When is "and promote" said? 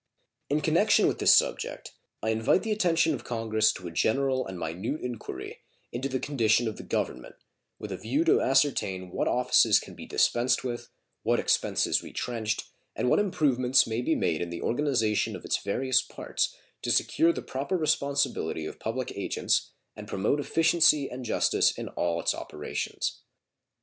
19.95-20.39